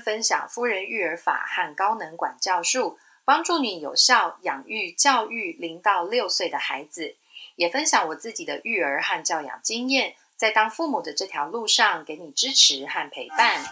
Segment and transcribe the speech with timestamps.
[0.00, 7.16] 分享夫人育儿法和高能管教术，帮助你有效养育教育零到六岁的孩子。
[7.56, 13.64] 也分享我自己的育儿和教养经验，在当父母的这条路上，给你支持和陪伴。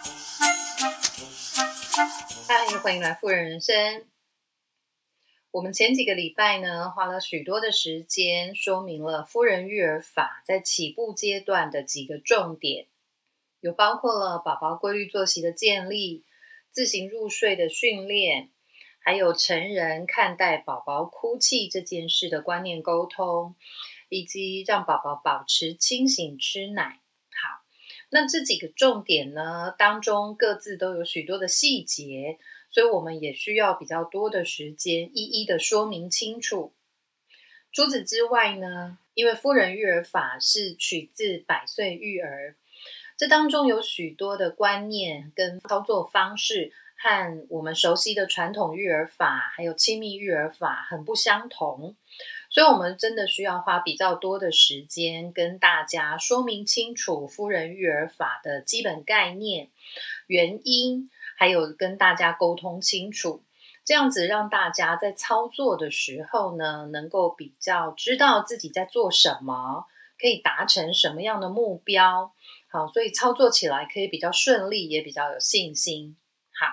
[2.47, 4.05] 嗨，欢迎来富人人生。
[5.51, 12.87] 我们前几个礼拜呢，花了许多的时间，说明了夫人育儿法在起步阶段的几个重点。
[13.59, 16.23] 有包括了宝宝规律作息的建立、
[16.71, 18.51] 自行入睡的训练，
[18.99, 23.55] 还有成人看待宝宝哭泣这件事的观念沟通，
[24.09, 27.01] 以及让宝宝保持清醒吃奶。
[27.31, 27.63] 好，
[28.11, 32.37] 那这几个重点呢，当中各自都有许多的细节，
[32.69, 36.73] 所以我们也需要比较多的时间一一的说明清楚。
[37.71, 42.55] 除此之外呢，因为夫人育儿法是取自百岁育儿。
[43.17, 51.95] 这当中有许多的观念跟操作方式，和我们熟悉的传统育儿法还有亲密育儿法很不相同，
[52.51, 59.69] 所以我们真的需要花比较多的时间跟大家说明清楚夫人育儿法的基本概念、
[60.27, 63.41] 原因，还有跟大家沟通清楚，
[63.83, 69.85] 这样子让大家在操作的时候呢，能够比较知道自己在做什么，
[70.19, 72.31] 可以达成什么样的目标。
[72.69, 76.17] 好，所以操作起来可以比较顺利，也比较有信心。
[76.53, 76.67] 好，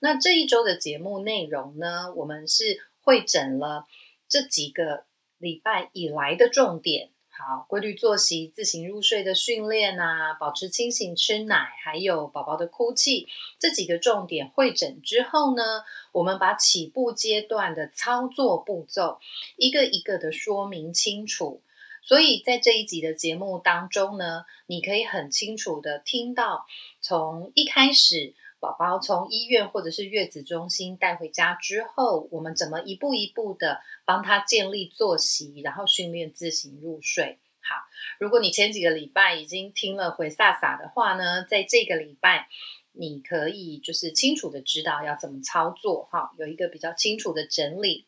[0.00, 3.86] 那这一周的节目内容呢，我们是会诊了
[4.28, 5.04] 这几个
[5.38, 7.10] 礼拜以来的重点。
[7.28, 13.28] 好，规律作息、自行入睡的训练啊，保持清醒吃奶，还有宝宝的哭泣
[13.58, 19.20] 这几个重点会诊之后呢，我们把起步阶段的操作步骤
[19.56, 21.62] 一个一个的说明清楚。
[22.02, 26.66] 所以在这一集的节目当中呢，你可以很清楚的听到，
[27.00, 37.38] 从一开始宝宝从医院或者是月子中心带回家之后，我们怎么一步一步的帮他建立作息，然后训练自行入睡。
[37.60, 37.76] 好，
[38.18, 42.48] 如果你前几个礼拜已经听了回飒飒的话呢，在这个礼拜
[42.92, 48.06] 你可以就是清楚的知道要怎么操作，哈，有一个比较清楚的整理。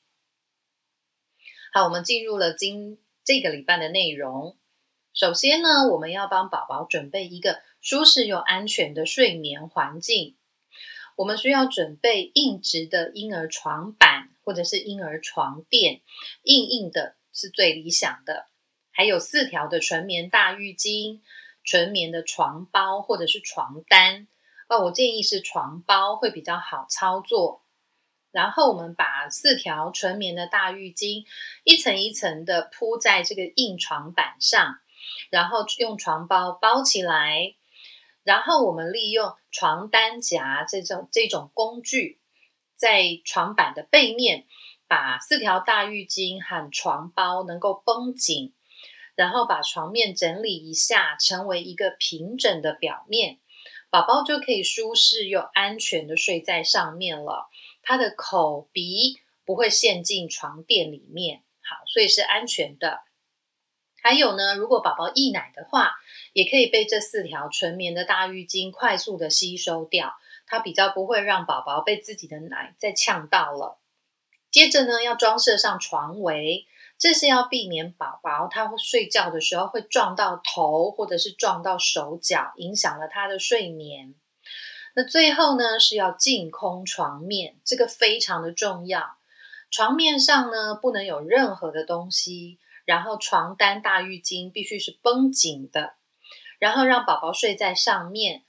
[1.72, 2.98] 好，我们进入了今。
[3.24, 4.56] 这个礼拜的内容，
[5.14, 10.36] 首先呢，我们要帮宝宝准备一个舒适又安全的睡眠环境。
[11.14, 16.00] 我们需要准备硬直的婴儿床板或者是婴儿床垫，
[16.42, 18.48] 硬硬的是最理想的。
[18.90, 21.20] 还有四条的纯棉大浴巾、
[21.62, 24.26] 纯棉的床包或者是床单。
[24.68, 27.61] 哦，我建议是床包会比较好操作。
[28.32, 31.24] 然后我们把四条纯棉的大浴巾
[31.64, 34.78] 一层一层的铺在这个硬床板上，
[35.30, 37.54] 然后用床包包起来，
[38.24, 42.20] 然后我们利用床单夹这种这种工具，
[42.74, 44.46] 在床板的背面
[44.88, 48.54] 把四条大浴巾和床包能够绷紧，
[49.14, 53.40] 然后把床面整理一下，成为一个平整的表面，
[53.90, 57.50] 宝宝就可以舒适又安全的睡在上面了。
[57.82, 63.00] 他的口鼻不会陷进床垫里面，好，所以是安全的。
[64.00, 65.92] 还有呢，如果宝宝溢奶的话，
[66.32, 70.14] 也可以被这四条纯棉的大浴巾快速的吸收掉，
[70.46, 73.78] 它比较不会让宝宝被自己的奶再呛到了。
[74.50, 76.66] 接着呢，要装设上床围，
[76.98, 84.14] 这是要避免宝宝他睡觉的时候会撞到头或者是撞到手脚，影响了他的睡眠。
[84.94, 89.16] 那最后呢，是要净空床面，这个非常的重要。
[89.70, 95.94] 床面上呢，不能有任何的东西，然后床单、大浴巾必须是绷紧的，
[96.58, 98.42] 然后让宝宝睡在上面，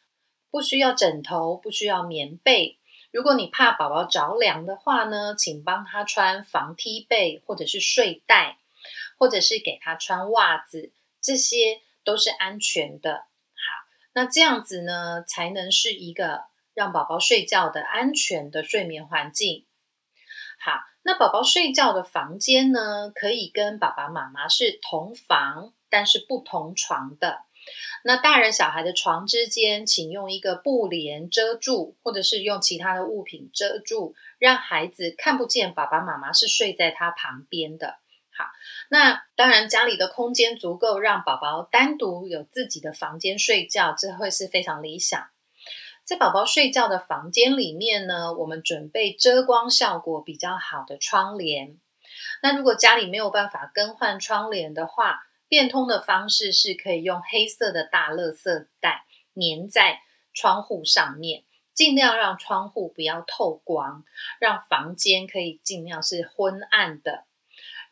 [0.51, 2.77] 不需要枕头，不需要棉被。
[3.11, 8.57] 如果你怕宝宝着凉的话呢，请帮他穿防踢被或者是睡袋，
[9.17, 10.91] 或者是给他穿袜子，
[11.21, 13.27] 这些都是安全的。
[14.13, 16.43] 那这样子呢，才能是一个
[16.73, 19.65] 让宝宝睡觉的安全的睡眠环境。
[20.59, 27.41] 好，那宝宝睡觉的房间呢，可以跟爸爸妈妈是同房，但是不同床的。
[28.03, 37.99] 那大人小孩的床之间，请用一个布帘遮住，或者是用其他的物品遮住，让孩子看不见爸爸妈妈是睡在他旁边的。
[38.35, 38.45] 好，
[38.89, 45.29] 那当然家里的空间足够让宝宝单独有自己的房间睡觉，这会是非常理想。
[46.03, 51.77] 在宝宝睡觉的房间里面呢，我们准备遮光效果比较好的窗帘。
[52.41, 59.05] 那如果家里没有办法更换窗帘的话，变通的方式是可以用黑色的大垃圾袋
[59.35, 60.01] 粘在
[60.33, 61.43] 窗户上面，
[61.73, 64.03] 尽量让窗户不要透光，
[64.39, 67.23] 让房间可以尽量是昏暗的。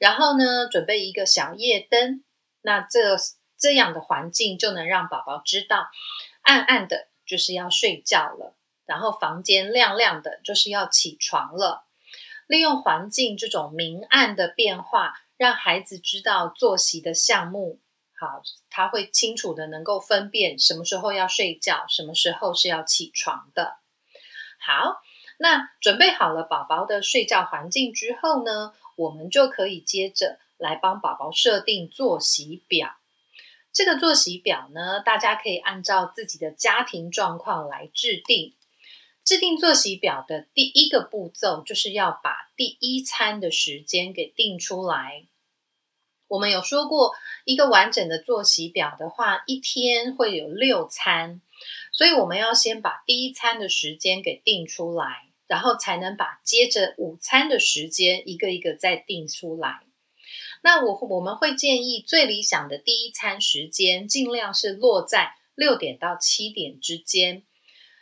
[0.01, 2.24] 然后呢，准备一个小夜灯，
[2.63, 3.15] 那这
[3.56, 5.92] 这样的环境就能让宝宝知道，
[6.42, 8.56] 暗暗的就是要睡觉了，
[8.88, 11.86] 然后房间亮亮的就是要起床了。
[12.48, 17.80] 利用环境这种明暗的变化，让孩子知道作息的项目。
[18.19, 23.77] 好，他会清楚的能够分辨什么时候要睡觉，什么时候是要起床的。
[24.59, 25.00] 好，
[25.38, 32.98] 那准备好了宝宝的睡觉环境之后呢，我们就可以接着来帮宝宝设定作息表。
[33.74, 38.56] 这个作息表呢，大家可以按照自己的家庭状况来制定。
[39.24, 45.28] 制定作息表的第一个步骤，就是要把第一餐的时间给定出来。
[46.28, 47.14] 我们有说过，
[47.46, 51.42] 一个完整的作息表的话，一天会有六餐，
[51.92, 59.81] 所以我们要先把第一餐的时间给定出来，然后才能把接着午餐的时间一个一个再定出来。
[60.63, 67.44] 那我我们会建议最理想的第一餐时间，尽量是落在六点到七点之间，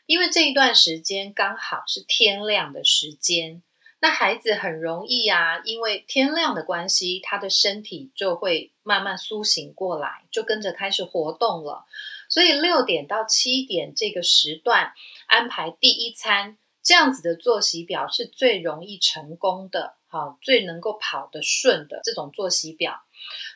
[0.05, 3.63] 因为这一段时间刚好是天亮的时间。
[3.99, 11.85] 那孩子很容易啊，因为天亮的关系，他的身体就会慢慢苏醒过来，就跟着开始活动了。
[12.29, 14.93] 所以六点到七点这个时段
[15.25, 23.01] 安排第一餐，这样子的作息表是最容易成功的，好，最能够跑得顺的这种作息表。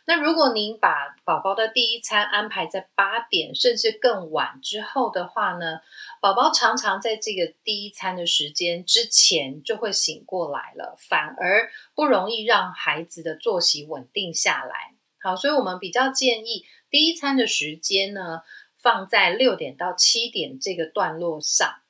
[0.06, 5.80] 那如果您把宝宝的第一餐安排在八点甚至更晚之后的话呢，
[6.22, 14.94] 宝宝常常在这个第一餐的时间之前就会醒过来了，反而不容易让孩子的作息稳定下来。
[15.22, 18.42] 好，所以我们比较建议第一餐的时间呢
[18.78, 21.83] 放在六点到七点这个段落上。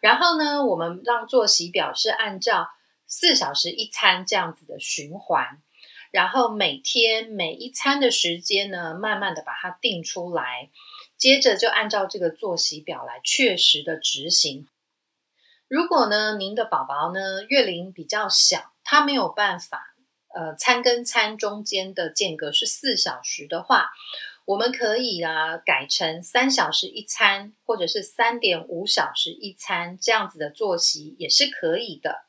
[0.00, 2.68] 然后呢，我们让作息表是按照
[3.06, 5.62] 四小时一餐这样子的循环。
[6.12, 10.70] 然后每天每一餐的时间呢，慢慢的把它定出来，
[11.18, 14.66] 接着就按照这个作息表来确实的执行。
[15.68, 19.82] 如果呢，您的宝宝呢月龄比较小，他没有办法，
[20.34, 23.90] 呃，餐跟餐中间的间隔是四小时的话，
[24.46, 32.24] 我们可以啊改成三小时一餐，或者是三点五小时一餐这样子的作息也是可以的。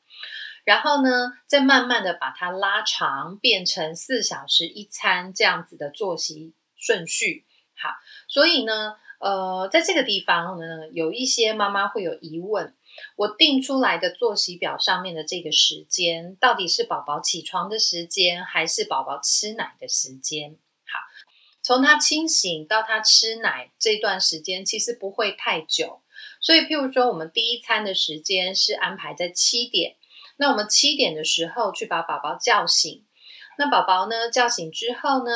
[0.65, 7.45] 然后呢，再慢慢的把它拉长，变成四小时一餐这样子的作息顺序。
[7.75, 7.91] 好，
[8.27, 12.73] 所以呢，呃，在这个地方呢，有一些妈妈会有疑问：
[13.15, 20.57] 我定出来的作息表上面的这个时间，到底是宝宝起床的时间，还是宝宝吃奶的时间？
[21.67, 25.99] 从他清醒到他吃奶这段时间，其实不会太久。
[26.39, 29.97] 所以，譬如说，我们第一餐的时间是安排在七点。
[30.37, 33.03] 那我们七点的时候去把宝宝叫醒，
[33.57, 35.31] 那宝宝呢叫醒之后呢，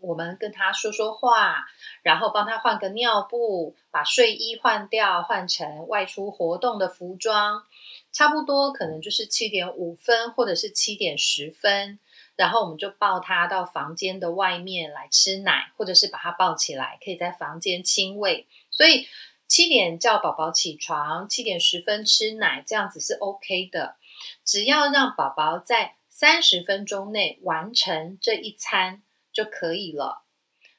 [0.00, 1.66] 我们跟他说说话，
[2.02, 7.62] 然后帮他换个尿布，把睡衣换掉，换成外出活动的服装，
[8.10, 12.00] 差不多可能就是七点五分或者是七点十分，
[12.38, 18.46] 然后我们就抱他到房间的外面来吃奶，或者是把他抱起来，可以在房间亲喂。
[18.70, 19.08] 所以
[19.48, 23.96] 七点叫宝宝起床，七点十分吃奶，这样子是 OK 的。
[24.44, 29.02] 只要让宝宝在三十分钟内完成这一餐
[29.32, 30.22] 就可以了。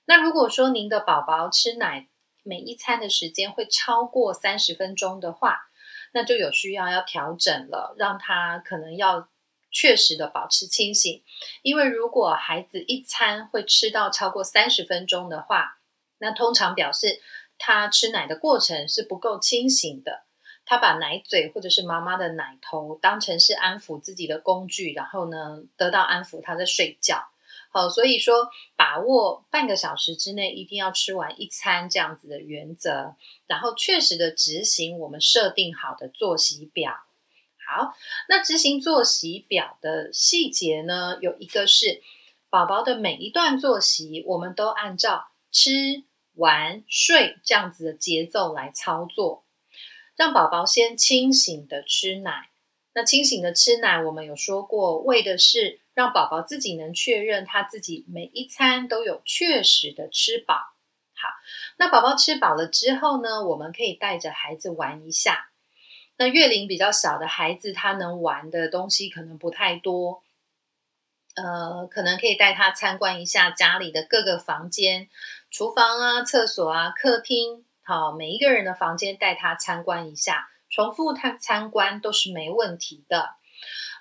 [0.06, 2.08] 那如果说您的宝宝吃奶
[2.44, 5.70] 每一餐的时间会超过三十分钟的话，
[6.14, 9.28] 那就有需要要调整了，让他可能要
[9.72, 11.24] 确实的保持清醒。
[11.62, 15.80] 因为如果孩子一餐会吃到超过三十分钟的话，
[16.20, 17.22] 那通常表示
[17.58, 20.24] 他吃奶的过程是不够清醒的。
[20.66, 27.24] 他把奶嘴或者是妈妈的奶头当成是安抚自己的工具，然后呢得到安抚，他在睡觉。
[27.72, 33.16] 好，所以说把握半个小时之内一定要吃完一餐这样子的原则，
[33.48, 36.94] 然后确实的执行我们设定好的作息表。
[37.72, 37.94] 好，
[38.28, 42.02] 那执行作息表的细节呢，有一个是
[42.50, 49.44] 宝宝的每一段作息，我们都按照吃、玩、睡这样子的节奏来操作。
[50.16, 52.50] 让宝宝先清醒的吃奶，
[52.94, 60.56] 那清醒的吃奶，我们有说过，为的是让宝宝自己能确认他自己每一餐都有确实的吃饱。
[60.56, 61.30] 好，
[61.78, 65.49] 那宝宝吃饱了之后呢，我们可以带着孩子玩一下。
[66.20, 70.22] 那月龄比较小的孩子，他能玩的东西可能不太多，
[71.38, 75.08] 呃，可能可以带他参观一下家里的各个房间，
[75.50, 77.64] 厨房啊、厕所啊、客厅。
[77.84, 83.36] 好，每一个人的房间带他参观一下，重复他参观都是没问题的。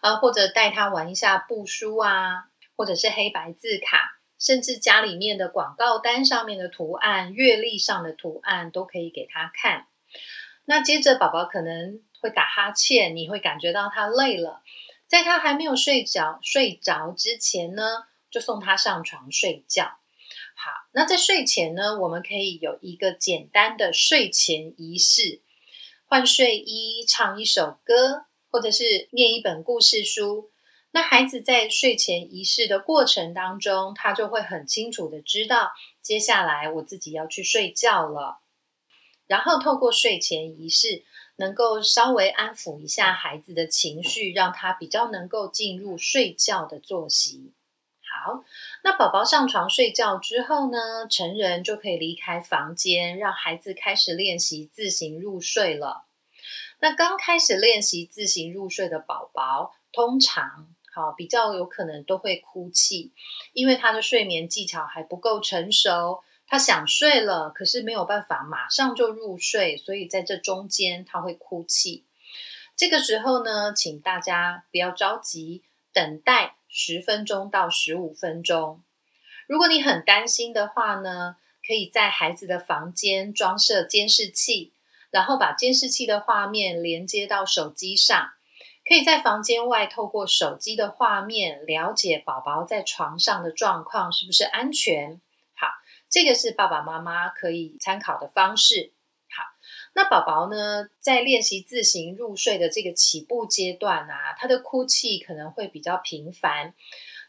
[0.00, 9.87] 啊，或者带他玩一下布书啊，或者是黑白字卡，甚至家里面的广告单上面的图案、月历上的图案都可以给他看。
[10.64, 14.62] 那接着宝宝可能会打哈欠，你会感觉到他累了，
[15.06, 19.98] 在他还没有睡着睡着之前呢，就送他上床睡觉。
[20.54, 25.40] 好，那在睡前呢，我们可以有一个简单的睡前仪式，
[26.06, 30.50] 换睡衣，唱一首歌，或者是念一本故事书。
[30.90, 35.70] 那孩子在睡前仪式的过程当中，他就会很清楚的知道，
[36.02, 38.40] 接下来我自己要去睡觉了。
[39.26, 41.04] 然后透过睡前仪式，
[41.38, 47.52] 能够稍微安抚一下孩子的情绪，让他比较能够进入睡觉的作息。
[48.02, 48.42] 好，
[48.83, 56.07] 那宝宝上床睡觉之后呢，成人就可以离开房间，让孩子开始练习自行入睡了。
[56.80, 63.12] 那刚开始练习自行入睡的宝宝，通常好比较有可能都会哭泣，
[63.52, 72.05] 因为他的睡眠技巧还不够成熟，他想睡了，可是没有办法马上就入睡，所以在这中间他会哭泣。
[72.75, 75.62] 这个时候呢，请大家不要着急，
[75.93, 76.57] 等待。
[76.71, 78.83] 十分钟到十五分钟。
[79.47, 81.37] 如果你很担心的话呢，
[81.67, 84.75] 可以在孩子的房间装设监视器，
[85.11, 88.33] 然后把监视器的画面连接到手机上，
[88.87, 95.19] 可以在房间外透过手机的画面了解宝宝在床上的状况是不是安全。
[96.10, 98.92] 这个是爸爸妈妈可以参考的方式。
[99.30, 99.44] 好
[99.94, 106.74] 那宝宝呢，在练习自行入睡的这个起步阶段啊，他的哭泣可能会比较频繁。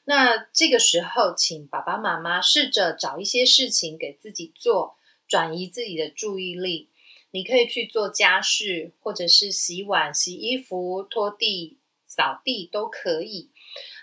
[0.05, 4.95] 那这个时候，请爸爸妈妈试着找一些事情给自己做，
[5.27, 6.89] 转移自己的注意力。
[7.31, 13.51] 你可以去做家事，或者是洗碗、洗衣服、拖地、扫地都可以。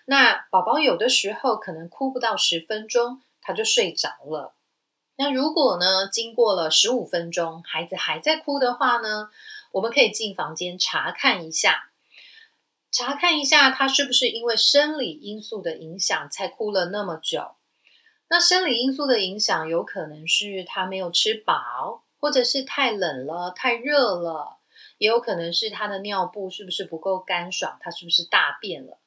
[0.04, 4.54] 那宝宝有的时候可能哭不到十分钟，他就睡着了。
[5.18, 9.30] 那如果呢，经过了十五分钟，孩子还在哭的话呢，
[9.72, 11.90] 我们可以进房间查看一下，
[12.90, 17.56] 查看一下他是不是因为生理因素的影响才哭了那么久。
[18.28, 24.58] 那生理因素的影响有可能是他没有吃饱，或者是太冷了、太热了，
[24.98, 28.98] 也有可能是他的尿布是不是不够干爽，他是不是大便了。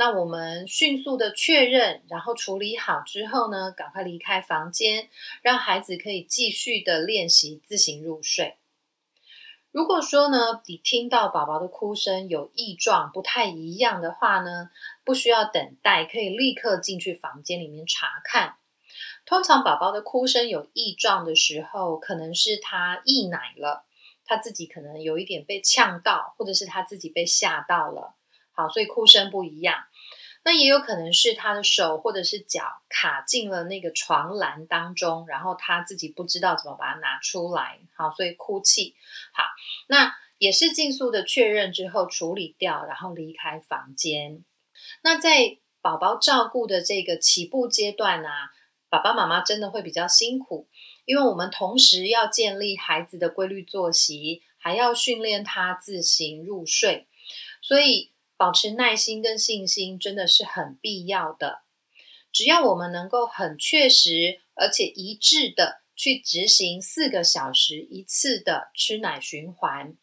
[0.00, 5.08] 那我们迅速的确认，然后处理好之后呢，赶快离开房间，
[5.42, 8.58] 让孩子可以继续的练习自行入睡。
[9.72, 14.70] 如果说呢，你听到宝宝的哭声有异状，不太一样的话呢，
[15.02, 18.54] 不需要等待，可以立刻进去房间里面查看。
[19.26, 23.84] 通常宝宝的哭声有异状的时候，可能是他溢奶了，
[24.24, 28.14] 他自己可能有一点被呛到，或者是他自己被吓到了。
[28.58, 29.84] 好，所以哭声不一样。
[30.44, 37.78] 那也有可能是他的手或者是脚卡进了那个床栏当中，然后他自己不知道怎么把它拿出来。
[37.96, 38.96] 好，所以哭泣。
[39.32, 39.44] 好，
[39.86, 44.44] 那也是尽速的确认之后处理掉，然后离开房间。
[45.04, 48.50] 那在宝宝照顾的这个起步阶段啊，
[48.88, 50.66] 爸爸妈妈真的会比较辛苦，
[51.04, 57.06] 因为我们同时要建立孩子的规律作息，还要训练他自行入睡，
[57.62, 58.10] 所以。
[58.38, 61.60] 保持耐心跟信心真的是很必要的。
[62.32, 69.96] 只要我们能够很确实而且一致的去执行四个小时一次的吃奶循环，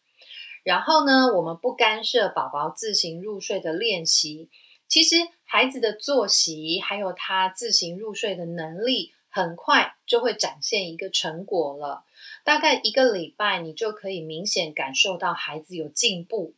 [0.62, 4.50] 然后呢，我们不干涉宝宝自行入睡的练习，
[4.86, 12.04] 其实孩子的作息还有他自行入睡的能力，很快就会展现一个成果了。
[12.44, 16.54] 大概一个礼拜，你就可以明显感受到孩子有进步。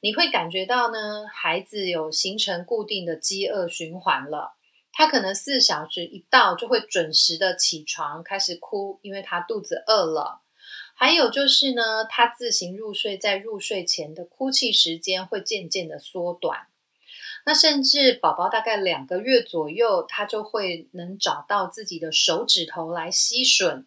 [0.00, 4.54] 你会感觉到呢，孩子有形成固定的饥饿循环了。
[4.92, 10.40] 他可能四小时一到就会准时的起床，开始哭，因为他肚子饿了。
[10.94, 16.66] 还有就是呢，他自行入睡，在入睡前的哭泣时间会渐渐的缩短。
[17.46, 23.84] 那甚至宝宝大概两个月左右，他就会能找到自己的手指头来吸吮。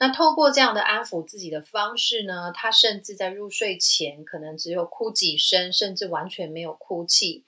[0.00, 7.44] 那透过这样的安抚自己的方式呢，他甚至在入睡前可能只有哭几声，甚至完全没有哭泣。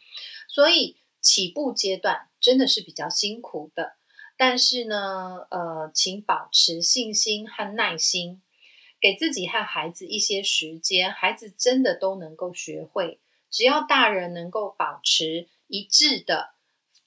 [0.49, 3.95] 所以起步阶段真的是比较辛苦的。
[4.37, 8.43] 但是呢，呃，请保持信心和耐心，
[9.01, 13.21] 给自己和孩子一些时间，孩子真的都能够学会。
[13.49, 16.51] 只要大人能够保持一致的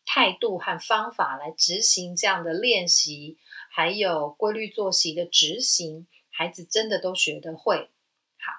[0.05, 3.37] 态度和方法来执行这样的练习。
[3.75, 7.89] 还有规律作息的执行，孩子真的都学得会。
[8.37, 8.53] 好，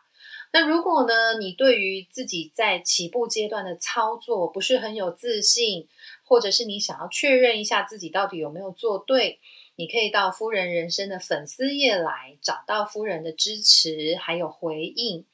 [0.52, 5.86] 那如果呢，你对于自己在起步阶段的操作不是很有自信，
[6.24, 9.38] 或者是你想要确认一下自己到底有没有做对，
[9.76, 15.24] 你可以到夫人人生的粉丝页来找到夫人的支持还有回应。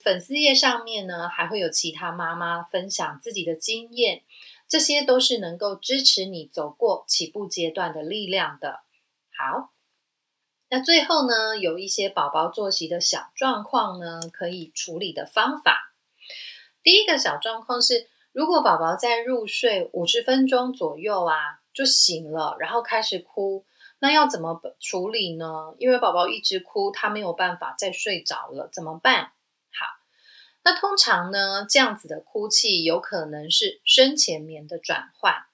[0.00, 4.22] 粉丝页上面呢，还会有其他妈妈分享自己的经验，
[4.66, 8.80] 这些都是能够支持你走过起步阶段的力量的。
[9.36, 9.72] 好，
[10.68, 15.94] 那最后呢，有一些宝宝作息的小状况呢，可以处理的方法。
[16.82, 23.64] 第一个小状况是，如果宝宝在入睡五十分钟左右啊，就醒了，然后开始哭，
[23.98, 25.74] 那要怎么处理呢？
[25.78, 29.32] 因为宝宝一直哭，他没有办法再睡着了，怎么办？
[29.70, 29.86] 好
[30.64, 35.46] 那通常呢，这样子的哭泣有可能是深浅眠的转换。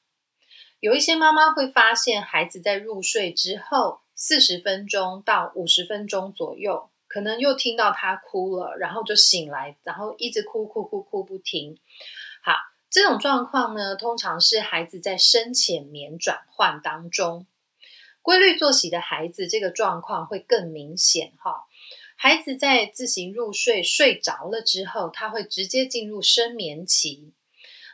[0.81, 11.79] 有一些妈妈会发现，孩子在入睡之后四十分钟到五十分钟左右，可能又听到他哭了，然后就醒来，然后一直哭哭哭哭不停。
[12.45, 12.53] 好，
[12.89, 17.47] 这种状况呢，通常是孩子在深浅眠转换当中，
[18.23, 21.65] 规律作息的孩子，这个状况会更明显哈。
[22.15, 27.33] 孩子在自行入睡睡着了之后，他会直接进入深眠期。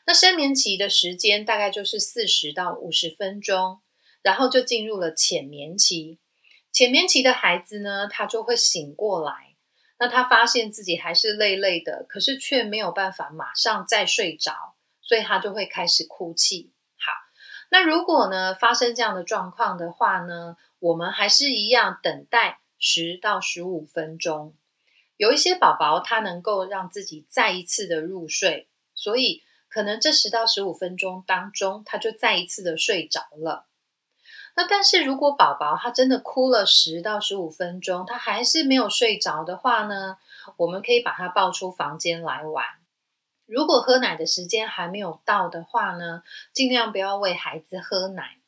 [0.06, 3.80] 那深眠期的时间大概就是四十到五十分钟，
[4.22, 6.18] 然后就进入了浅眠期。
[6.72, 9.56] 浅眠期的孩子呢，他就会醒过来。
[9.98, 16.72] 那他发现自己还是累累的，可是却没有办法马上再睡着，所以他就会开始哭泣。
[16.96, 17.12] 好，
[17.70, 22.60] 那如果呢发生这样的状况的话呢，我们还是一样等待。
[22.86, 24.54] 十到十五分钟，
[25.16, 29.42] 有一些宝宝他能够让自己再一次的入睡，所以
[29.74, 33.66] 可能这十到十五分钟当中，他就再一次的睡着了。
[34.54, 40.18] 那但是如果宝宝他真的哭了十到十五分钟，他还是没有睡着的话呢，
[40.58, 42.64] 我们可以把他抱出房间来玩。
[43.46, 48.38] 如果喝奶的时间还没有到的话呢，尽量不要喂孩子喝奶，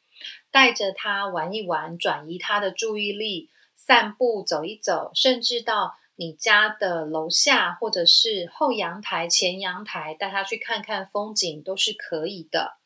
[0.53, 3.51] 带着他玩一玩，转移他的注意力。
[3.79, 12.79] 散步走一走，甚至到你家的楼下或者是后阳台、前阳台，带他去看看风景都是可以的。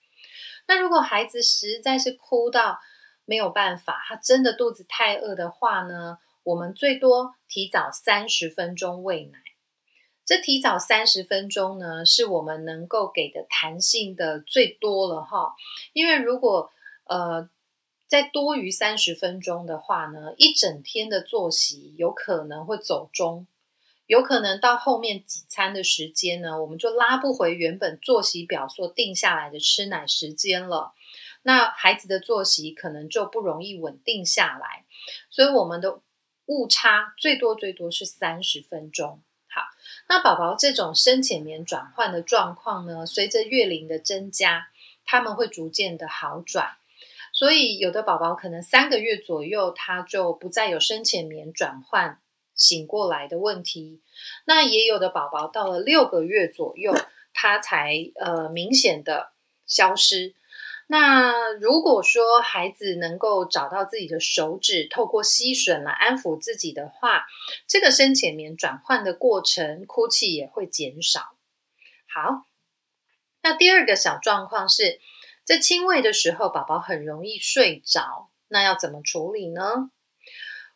[0.67, 2.81] 那如果孩子实在是哭到
[3.25, 9.39] 没有办法，他真的肚子太饿的话呢，我们最多提早三十分钟喂奶。
[10.25, 15.55] 这提早三十分钟呢，是我们能够给的弹性的最多了哈。
[15.93, 16.71] 因为如果
[17.05, 17.49] 呃。
[18.11, 23.47] 在多于三十分钟的话呢，一整天的作息有可能会走中，
[24.07, 30.93] 有可能到后面几餐的时间呢，我们就拉不回原本作息表所定下来的吃奶时间了。
[31.43, 34.85] 那孩子的作息可能就不容易稳定下来，
[35.31, 36.01] 所以我们的
[36.47, 39.23] 误差最多最多是三十分钟。
[39.49, 39.63] 好，
[40.09, 44.67] 那宝宝这种深浅眠转换的状况呢，随着月龄的增加，
[45.05, 46.77] 他们会逐渐的好转。
[47.41, 52.21] 所以，有的宝宝可能三个月左右，他就不再有深浅眠转换
[52.55, 54.03] 醒过来的问题。
[54.45, 56.95] 那也有的宝宝到了六个月左右，
[57.33, 59.33] 他才呃明显的
[59.65, 60.35] 消失。
[60.87, 67.25] 那如果说孩子能够找到自己的手指，透过吸吮来安抚自己的话，
[67.67, 71.33] 这个深浅眠转换的过程，哭泣也会减少。
[72.07, 72.45] 好，
[73.43, 75.01] 那第二个小状况是。
[75.51, 79.91] 在亲喂的时候，宝宝很容易睡着，那要怎么处理呢？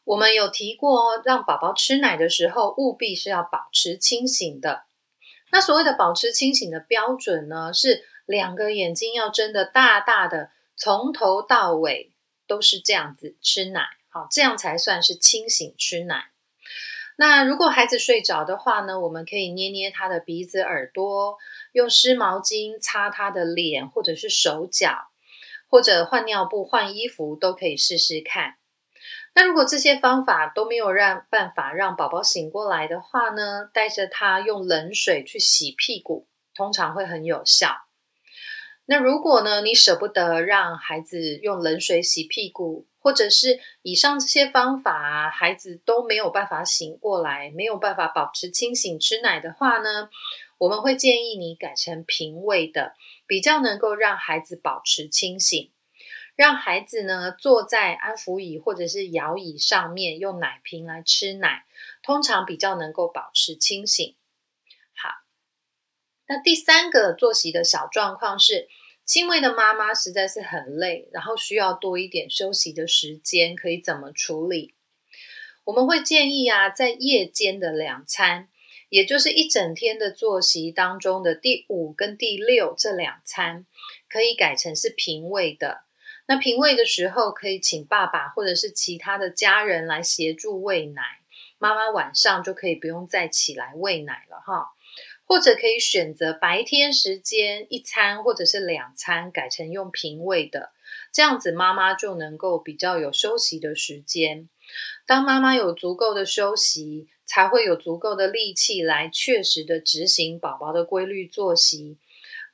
[0.03, 4.83] 我们有提过，让宝宝吃奶的时候，务必是要保持清醒的。
[5.53, 12.13] 那所谓的保持清醒的标准呢，是两个眼睛要睁得大大的，从头到尾
[12.49, 16.33] 都是这样子吃奶，好，这样才算是清醒吃奶。
[17.17, 21.39] 那如果孩子睡着的话呢，我们可以捏捏他的鼻子、耳朵，
[21.73, 25.11] 用湿毛巾擦他的脸或者是手脚，
[25.69, 28.57] 或者换尿布、换衣服都可以试试看。
[29.37, 37.69] 那如果这些方法都没有让办法让宝宝醒过来的话呢，带着他用冷水去洗屁股，通常会很有效。
[38.87, 42.87] 那如果呢，你舍不得让孩子用冷水洗屁股？
[43.05, 50.09] 或者是以上这些方法，孩子都没有办法醒过来，没有办法保持清醒吃奶的话呢，
[50.57, 52.95] 我们会建议你改成平喂的，
[53.27, 55.71] 比较能够让孩子保持清醒，
[56.35, 61.67] 让孩子呢坐在安抚椅或者是摇椅上面，用奶瓶来吃奶，
[62.03, 64.17] 通常比较能够保持清醒。
[64.97, 65.11] 好，
[66.27, 68.67] 那第三个作息的小状况是。
[69.05, 74.75] 轻微的妈妈实在是很累，然后需要多一点休息的时间，可以怎么处理？
[75.65, 78.49] 我们会建议啊，在夜间的两餐，
[78.89, 83.67] 也就是一整天的作息当中的第五跟第六这两餐，
[84.09, 85.85] 可以改成是平胃的。
[86.27, 91.03] 那平胃的时候，可以请爸爸或者是其他的家人来协助喂奶，
[91.59, 94.74] 妈妈晚上就可以不用再起来喂奶了哈。
[95.27, 100.73] 或者可以选择白天时间一餐或者是两餐改成用平喂的，
[101.13, 104.49] 这样子妈妈就能够比较有休息的时间。
[105.07, 111.99] 当妈妈有足够的休息，才会有足够的力气来确实的执行宝宝的规律作息，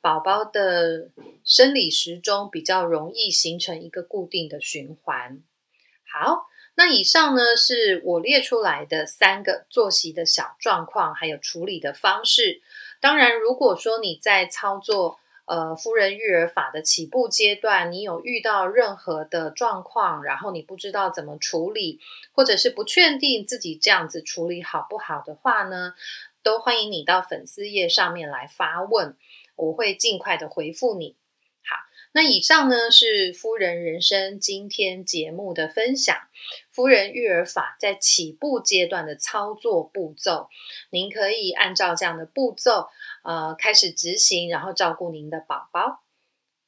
[0.00, 1.10] 宝宝的
[1.44, 5.42] 生理时钟比较容易形成一个固定的循环。
[6.04, 6.49] 好。
[6.82, 12.62] 那以上呢是我列出来的三个作息的小状况，还有处理的方式。
[13.02, 22.00] 当然，如果说你在操作呃夫人育儿法的起步阶段，你有遇到任何的状况，然后你不知道怎么处理，
[22.32, 25.92] 或者是不确定自己这样子处理好不好的话呢，
[26.42, 29.14] 都欢迎你到粉丝页上面来发问，
[29.54, 31.19] 我会尽快的回复你。
[32.12, 36.16] 那以上呢是夫人人生今天节目的分享，
[36.72, 40.48] 夫人育儿法在起步阶段的操作步骤，
[40.90, 42.88] 您可以按照这样的步骤，
[43.22, 46.02] 呃，开始执行，然后照顾您的宝宝。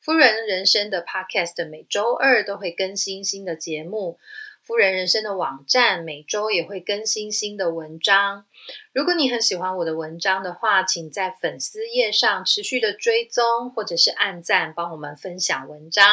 [0.01, 4.19] 夫人人生的 Podcast 每周二都会更新新的节目。
[4.65, 8.45] 夫人人生的网站每周也会更新新的文章。
[8.93, 16.07] 如果你很喜欢我的文章的话，请在粉丝页上持续的追踪，或者是按赞，帮我们分享文章。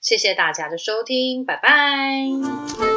[0.00, 2.93] 谢谢大家的收听，拜拜。